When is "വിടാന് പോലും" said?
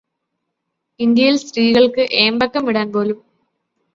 2.67-3.19